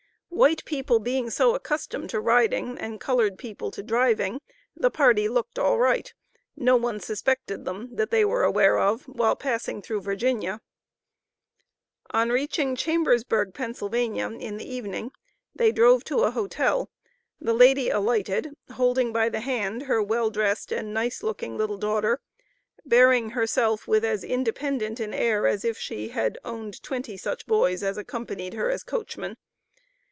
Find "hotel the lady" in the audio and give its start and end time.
16.31-17.91